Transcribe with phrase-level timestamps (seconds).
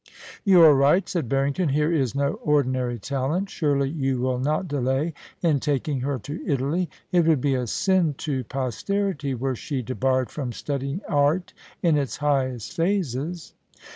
[0.43, 1.69] You are right,* said Barrington.
[1.69, 6.41] * Here is no ordinary talent Surely you will not delay in taking her to
[6.43, 6.89] Italy.
[7.11, 11.53] It would be a sin to posterity were she debarred from studying art
[11.83, 13.53] in its highest phases.